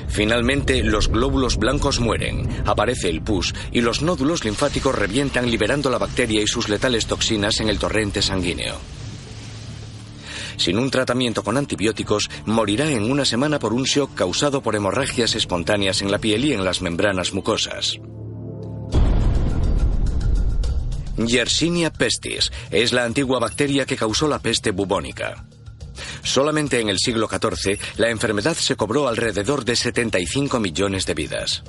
[0.10, 5.98] Finalmente, los glóbulos blancos mueren, aparece el pus y los nódulos linfáticos revientan liberando la
[5.98, 8.76] bacteria y sus letales toxinas en el torrente sanguíneo.
[10.58, 15.36] Sin un tratamiento con antibióticos, morirá en una semana por un shock causado por hemorragias
[15.36, 18.00] espontáneas en la piel y en las membranas mucosas.
[21.18, 25.46] Yersinia pestis es la antigua bacteria que causó la peste bubónica.
[26.24, 31.64] Solamente en el siglo XIV, la enfermedad se cobró alrededor de 75 millones de vidas.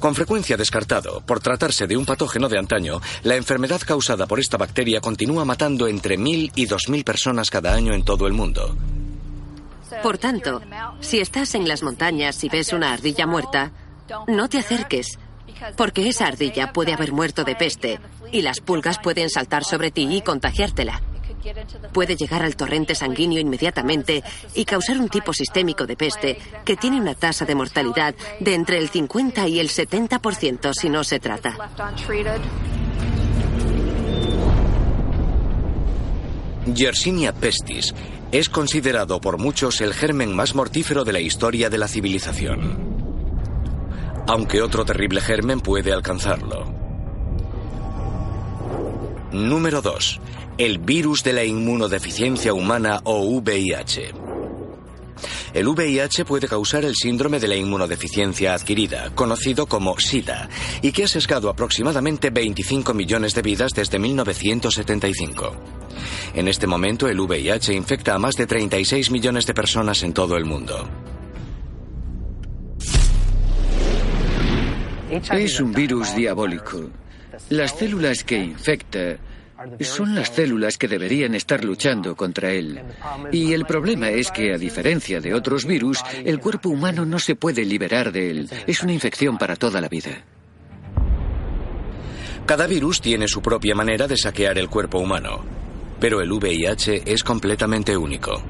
[0.00, 4.56] Con frecuencia descartado, por tratarse de un patógeno de antaño, la enfermedad causada por esta
[4.56, 8.76] bacteria continúa matando entre 1.000 y 2.000 personas cada año en todo el mundo.
[10.02, 10.60] Por tanto,
[11.00, 13.72] si estás en las montañas y ves una ardilla muerta,
[14.26, 15.18] no te acerques,
[15.76, 18.00] porque esa ardilla puede haber muerto de peste
[18.32, 21.00] y las pulgas pueden saltar sobre ti y contagiártela.
[21.92, 24.22] Puede llegar al torrente sanguíneo inmediatamente
[24.54, 28.78] y causar un tipo sistémico de peste que tiene una tasa de mortalidad de entre
[28.78, 31.56] el 50 y el 70% si no se trata.
[36.66, 37.94] Yersinia pestis
[38.32, 42.94] es considerado por muchos el germen más mortífero de la historia de la civilización.
[44.26, 46.72] Aunque otro terrible germen puede alcanzarlo.
[49.30, 50.20] Número 2
[50.56, 54.12] el virus de la inmunodeficiencia humana o VIH.
[55.52, 60.48] El VIH puede causar el síndrome de la inmunodeficiencia adquirida, conocido como SIDA,
[60.82, 65.56] y que ha sesgado aproximadamente 25 millones de vidas desde 1975.
[66.34, 70.36] En este momento el VIH infecta a más de 36 millones de personas en todo
[70.36, 70.88] el mundo.
[75.10, 76.90] Es un virus diabólico.
[77.50, 79.18] Las células que infecta
[79.80, 82.80] son las células que deberían estar luchando contra él.
[83.32, 87.36] Y el problema es que, a diferencia de otros virus, el cuerpo humano no se
[87.36, 88.50] puede liberar de él.
[88.66, 90.24] Es una infección para toda la vida.
[92.46, 95.44] Cada virus tiene su propia manera de saquear el cuerpo humano,
[95.98, 98.42] pero el VIH es completamente único.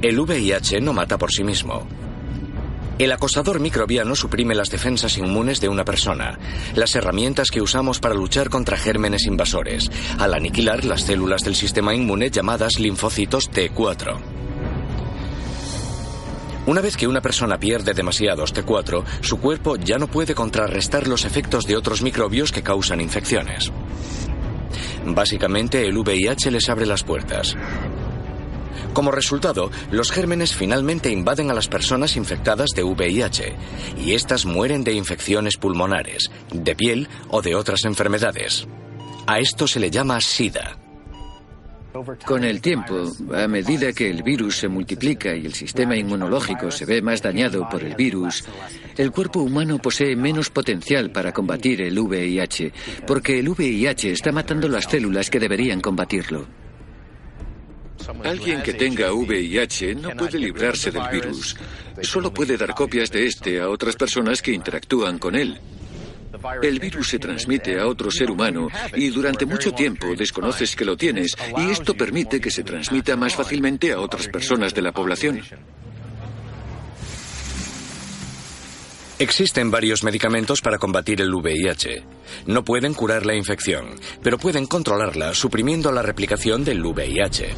[0.00, 1.86] El VIH no mata por sí mismo.
[2.98, 6.38] El acosador microbiano suprime las defensas inmunes de una persona,
[6.74, 11.94] las herramientas que usamos para luchar contra gérmenes invasores, al aniquilar las células del sistema
[11.94, 14.16] inmune llamadas linfocitos T4.
[16.66, 21.26] Una vez que una persona pierde demasiados T4, su cuerpo ya no puede contrarrestar los
[21.26, 23.70] efectos de otros microbios que causan infecciones.
[25.04, 27.54] Básicamente, el VIH les abre las puertas.
[28.96, 33.54] Como resultado, los gérmenes finalmente invaden a las personas infectadas de VIH
[34.02, 38.66] y éstas mueren de infecciones pulmonares, de piel o de otras enfermedades.
[39.26, 40.78] A esto se le llama SIDA.
[42.24, 46.86] Con el tiempo, a medida que el virus se multiplica y el sistema inmunológico se
[46.86, 48.44] ve más dañado por el virus,
[48.96, 52.72] el cuerpo humano posee menos potencial para combatir el VIH,
[53.06, 56.65] porque el VIH está matando las células que deberían combatirlo.
[58.24, 61.56] Alguien que tenga VIH no puede librarse del virus.
[62.02, 65.60] Solo puede dar copias de este a otras personas que interactúan con él.
[66.62, 70.96] El virus se transmite a otro ser humano y durante mucho tiempo desconoces que lo
[70.96, 75.42] tienes y esto permite que se transmita más fácilmente a otras personas de la población.
[79.18, 82.04] Existen varios medicamentos para combatir el VIH.
[82.44, 87.54] No pueden curar la infección, pero pueden controlarla suprimiendo la replicación del VIH.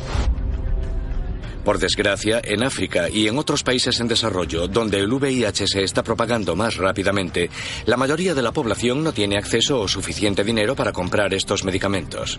[1.65, 6.05] Por desgracia, en África y en otros países en desarrollo, donde el VIH se está
[6.05, 7.51] propagando más rápidamente,
[7.87, 12.39] la mayoría de la población no tiene acceso o suficiente dinero para comprar estos medicamentos.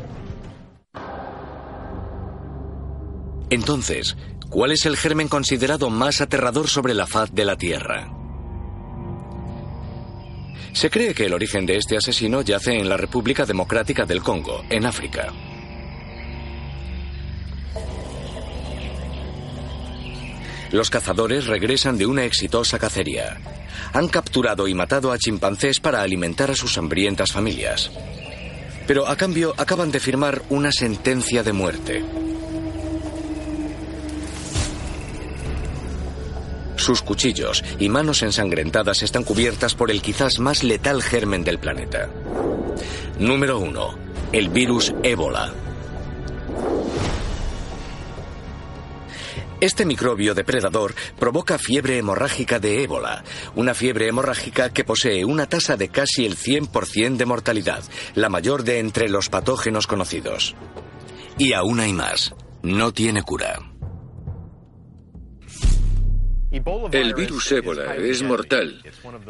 [3.50, 4.16] Entonces,
[4.50, 8.19] ¿cuál es el germen considerado más aterrador sobre la faz de la Tierra?
[10.74, 14.64] Se cree que el origen de este asesino yace en la República Democrática del Congo,
[14.70, 15.34] en África.
[20.72, 23.38] Los cazadores regresan de una exitosa cacería.
[23.94, 27.90] Han capturado y matado a chimpancés para alimentar a sus hambrientas familias.
[28.86, 32.04] Pero a cambio acaban de firmar una sentencia de muerte.
[36.80, 42.10] Sus cuchillos y manos ensangrentadas están cubiertas por el quizás más letal germen del planeta.
[43.20, 44.00] Número 1.
[44.32, 45.54] El virus ébola.
[49.60, 53.26] Este microbio depredador provoca fiebre hemorrágica de ébola,
[53.56, 57.84] una fiebre hemorrágica que posee una tasa de casi el 100% de mortalidad,
[58.16, 60.56] la mayor de entre los patógenos conocidos.
[61.38, 63.60] Y aún hay más, no tiene cura.
[66.52, 68.82] El virus ébola es mortal.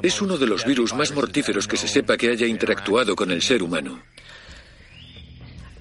[0.02, 3.42] Es uno de los virus más mortíferos que se sepa que haya interactuado con el
[3.42, 4.02] ser humano.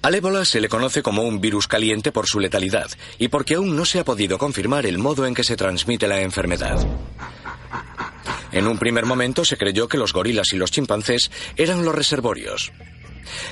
[0.01, 3.75] Al ébola se le conoce como un virus caliente por su letalidad y porque aún
[3.75, 6.85] no se ha podido confirmar el modo en que se transmite la enfermedad.
[8.51, 12.71] En un primer momento se creyó que los gorilas y los chimpancés eran los reservorios.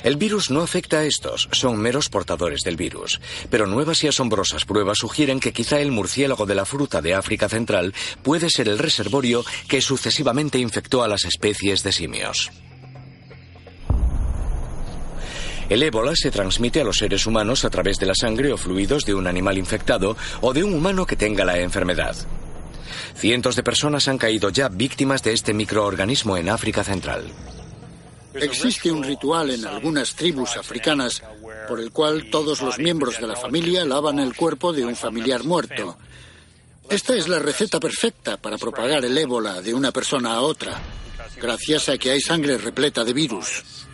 [0.02, 3.20] El virus no afecta a estos, son meros portadores del virus,
[3.50, 7.48] pero nuevas y asombrosas pruebas sugieren que quizá el murciélago de la fruta de África
[7.48, 12.50] Central puede ser el reservorio que sucesivamente infectó a las especies de simios.
[15.68, 19.04] El ébola se transmite a los seres humanos a través de la sangre o fluidos
[19.04, 22.16] de un animal infectado o de un humano que tenga la enfermedad.
[23.14, 27.24] Cientos de personas han caído ya víctimas de este microorganismo en África Central.
[28.40, 31.22] Existe un ritual en algunas tribus africanas
[31.68, 35.44] por el cual todos los miembros de la familia lavan el cuerpo de un familiar
[35.44, 35.98] muerto.
[36.88, 40.80] Esta es la receta perfecta para propagar el ébola de una persona a otra,
[41.40, 43.87] gracias a que hay sangre repleta de virus.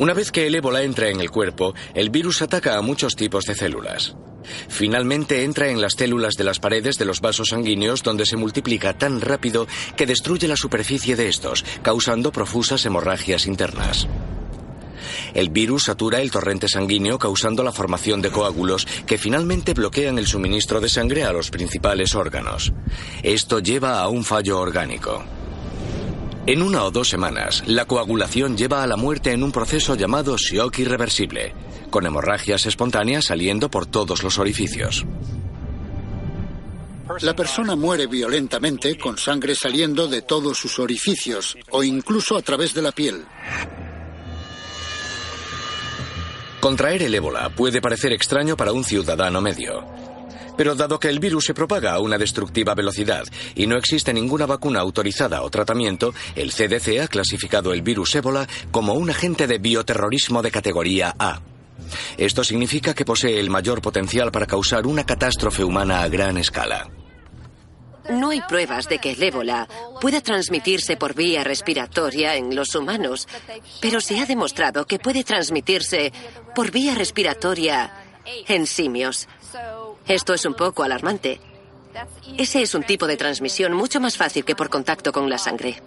[0.00, 3.44] Una vez que el ébola entra en el cuerpo, el virus ataca a muchos tipos
[3.44, 4.16] de células.
[4.66, 8.96] Finalmente entra en las células de las paredes de los vasos sanguíneos donde se multiplica
[8.96, 14.08] tan rápido que destruye la superficie de estos, causando profusas hemorragias internas.
[15.34, 20.26] El virus satura el torrente sanguíneo causando la formación de coágulos que finalmente bloquean el
[20.26, 22.72] suministro de sangre a los principales órganos.
[23.22, 25.22] Esto lleva a un fallo orgánico.
[26.46, 30.36] En una o dos semanas, la coagulación lleva a la muerte en un proceso llamado
[30.38, 31.52] shock irreversible,
[31.90, 35.04] con hemorragias espontáneas saliendo por todos los orificios.
[37.20, 42.72] La persona muere violentamente con sangre saliendo de todos sus orificios o incluso a través
[42.72, 43.24] de la piel.
[46.60, 50.09] Contraer el ébola puede parecer extraño para un ciudadano medio.
[50.60, 54.44] Pero dado que el virus se propaga a una destructiva velocidad y no existe ninguna
[54.44, 59.56] vacuna autorizada o tratamiento, el CDC ha clasificado el virus ébola como un agente de
[59.56, 61.40] bioterrorismo de categoría A.
[62.18, 66.90] Esto significa que posee el mayor potencial para causar una catástrofe humana a gran escala.
[68.10, 69.66] No hay pruebas de que el ébola
[69.98, 73.26] pueda transmitirse por vía respiratoria en los humanos,
[73.80, 76.12] pero se ha demostrado que puede transmitirse
[76.54, 77.94] por vía respiratoria
[78.46, 79.26] en simios.
[80.10, 81.38] Esto es un poco alarmante.
[82.36, 85.80] Ese es un tipo de transmisión mucho más fácil que por contacto con la sangre.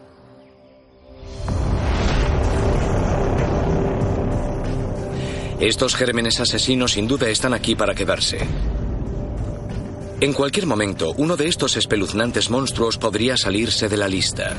[5.59, 8.47] Estos gérmenes asesinos sin duda están aquí para quedarse.
[10.21, 14.55] En cualquier momento, uno de estos espeluznantes monstruos podría salirse de la lista.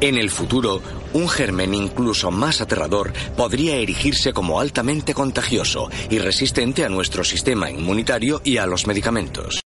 [0.00, 0.80] En el futuro,
[1.12, 7.70] un germen incluso más aterrador podría erigirse como altamente contagioso y resistente a nuestro sistema
[7.70, 9.60] inmunitario y a los medicamentos.